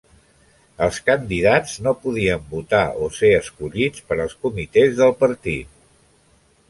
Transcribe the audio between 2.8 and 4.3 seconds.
o ser escollits per